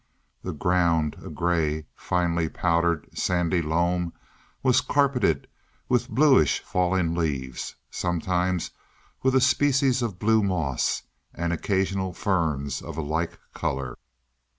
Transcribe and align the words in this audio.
The 0.41 0.51
ground 0.51 1.15
a 1.23 1.29
gray, 1.29 1.85
finely 1.95 2.49
powdered 2.49 3.07
sandy 3.15 3.61
loam 3.61 4.13
was 4.63 4.81
carpeted 4.81 5.47
with 5.87 6.09
bluish 6.09 6.61
fallen 6.61 7.13
leaves, 7.13 7.75
sometimes 7.91 8.71
with 9.21 9.35
a 9.35 9.39
species 9.41 10.01
of 10.01 10.17
blue 10.17 10.41
moss, 10.41 11.03
and 11.35 11.53
occasional 11.53 12.13
ferns 12.13 12.81
of 12.81 12.97
a 12.97 13.03
like 13.03 13.37
color. 13.53 13.95